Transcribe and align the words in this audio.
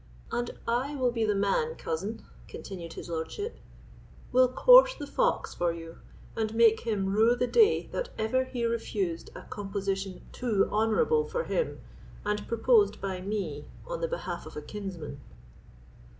And 0.31 0.57
I 0.67 0.95
will 0.95 1.11
be 1.11 1.25
the 1.25 1.35
man, 1.35 1.75
cousin," 1.75 2.25
continued 2.47 2.93
his 2.93 3.07
lordship, 3.07 3.59
"will 4.31 4.47
course 4.51 4.95
the 4.95 5.05
fox 5.05 5.53
for 5.53 5.71
you, 5.71 5.99
and 6.35 6.55
make 6.55 6.79
him 6.87 7.05
rue 7.13 7.35
the 7.35 7.45
day 7.45 7.87
that 7.91 8.09
ever 8.17 8.43
he 8.45 8.65
refused 8.65 9.29
a 9.35 9.43
composition 9.43 10.25
too 10.31 10.67
honourable 10.71 11.27
for 11.27 11.43
him, 11.43 11.81
and 12.25 12.47
proposed 12.47 12.99
by 12.99 13.21
me 13.21 13.65
on 13.85 14.01
the 14.01 14.07
behalf 14.07 14.47
of 14.47 14.57
a 14.57 14.61
kinsman." 14.63 15.21